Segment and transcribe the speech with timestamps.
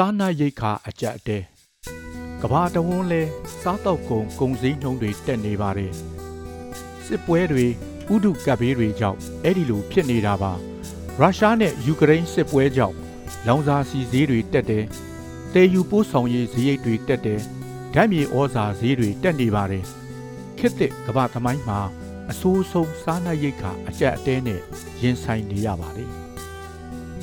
[0.00, 1.38] စားနပ်ရိက္ခာအကြက်အတဲ
[2.42, 3.22] ကဘာတဝန်းလဲ
[3.62, 5.92] စားတော့ကုန်ကုန်စည်နှုန်းတွေတက်နေပါတယ်
[7.06, 7.66] စစ်ပွဲတွေ
[8.14, 10.52] ဥဒုကပ်ဘေးတွေကြောင့်အဲ့ဒီလိုဖြစ်နေတာပါ
[11.20, 12.96] ရုရှားနဲ့ယူကရိန်းစစ်ပွဲကြောင့်
[13.46, 14.84] လောင်စာစီဈေးတွေတက်တယ်
[15.54, 17.40] တေယူပို့ဆောင်ရေးဈေးရိတ်တွေတက်တယ်
[17.94, 19.84] ဓာတ်မြေဩဇာဈေးတွေတက်နေပါတယ်
[20.58, 21.80] ခေတ်သစ်ကဘာသမိုင်းမှာ
[22.30, 24.60] အဆိုးဆုံးစားနပ်ရိက္ခာအကြက်အတဲနဲ့
[25.02, 26.10] ရင်ဆိုင်နေရပါတယ်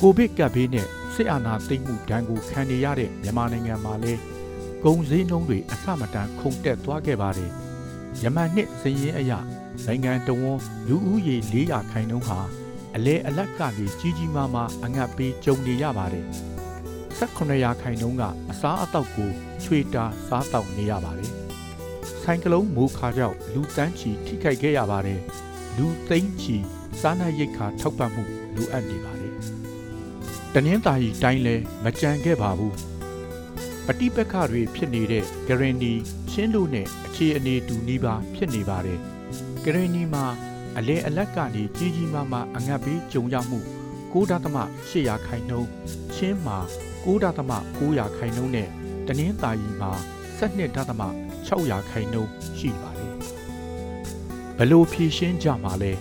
[0.00, 4.20] ကိုဗစ်ကပ်ဘေးနဲ့ စစ်အာဏာသိမ်းမှုဒဏ်ကိုခံနေရတဲ့မြန်မာနိုင်ငံမှာလည်း
[4.84, 7.50] ကုန်စည်နှုန်းတွေအဆမတန်ခုန်တက်သွားခဲ့ပါတယ်။
[8.22, 9.32] ယမန်နှစ်စည်ရင်အရ
[9.86, 10.58] နိုင်ငံတော်ဝန်
[10.88, 12.40] လူဦးရေ400ခိုင်နှုန်းဟာ
[12.94, 16.26] အလဲအလတ်ကနေကြီးကြီးမားမားအငတ်ပေးကြုံနေရပါတယ်။
[17.18, 19.30] 18ရာခိုင်နှုန်းကအစားအသောက်ကို
[19.62, 21.32] ချွေတာစားတောက်နေရပါတယ်။
[22.22, 25.20] ဆိုင်ကလုန်းမိုးခါကြောင့်လူတန်းချီထိခိုက်ခဲ့ရပါတယ်။
[25.76, 26.56] လူသိန်းချီ
[27.00, 28.22] စားနပ်ရိက္ခာထောက်ပံ့မှု
[28.54, 29.34] လိုအပ်နေပါတယ်။
[30.56, 32.74] တနင်္သာရီတိုင်းလည်းမကြံခဲ့ပါဘူး။
[33.86, 35.92] ပဋိပက္ခတွေဖြစ်နေတဲ့ဂရန်နီ
[36.30, 38.98] ချင်းတို့နဲ့အခြေအနေတူနီးပါဖြစ်နေပါတယ်။
[39.64, 40.24] ဂရန်နီမှာ
[40.76, 43.58] အလဲအလတ်ကနေကြီးကြီးမားမားအငတ်ပေးကြုံရမှု
[44.12, 45.68] 9.800ခိုင်နှုန်း
[46.14, 46.58] ချင်းမှာ
[47.04, 48.68] 9.900ခိုင်နှုန်းနဲ့
[49.06, 49.92] တနင်္သာရီမှာ
[50.38, 53.14] 12.600ခိုင်နှုန်းရှိပါတယ်။
[54.58, 55.92] ဘလို့ဖြည့်ရှင်းကြမှာလဲ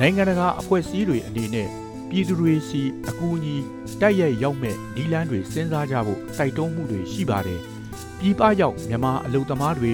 [0.00, 1.70] နိုင်ငံတကာအဖွဲ့အစည်းတွေအနေနဲ့
[2.10, 3.56] ပြည်သူတွေစီအကူအညီ
[4.00, 7.60] တိုက်ရိုက်ရောက်မဲ့နီလန်းတွေစဉ်းစားကြဖို့တိုက်တွန်းမှုတွေရှိပါတယ်။
[8.18, 9.92] ပြည်ပရောက်မြန်မာအလုံသမားတွေ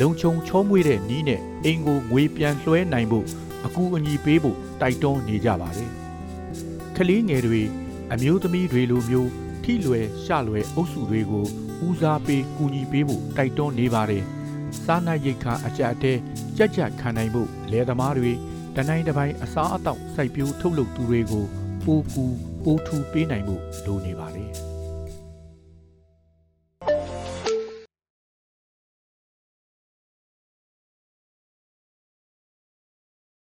[0.00, 3.26] လုံခြုံချောမွေ့တဲ့နီးနဲ့အင်ကိုငွေပြန်လွှဲနိုင်ဖို့
[3.66, 5.90] အကူအညီပေးဖို့တိုက်တွန်းနေကြပါတယ်။
[6.96, 7.62] ကလေးငယ်တွေ
[8.12, 9.30] အမျိုးသမီးတွေလိုမျိုး
[9.64, 11.46] ထိလွယ်ရှလွယ်အုပ်စုတွေကို
[11.86, 14.24] ဦးစားပေးကူညီပေးဖို့တိုက်တွန်းနေပါတယ်။
[14.84, 16.12] စားနပ်ရိက္ခာအကြက်အတဲ
[16.56, 18.32] ကြက်ကြက်ခံနိုင်ဖို့လယ်သမားတွေ
[18.78, 21.44] တနိုင်တစ်ပိုင်းအစားအသောက်စိုက်ပျိုးထုတ်လုပ်သူတွေကို
[21.84, 22.24] ပိုကူ
[22.64, 24.50] ပိုထူပေးနိုင်မှုလိုနေပါတယ်။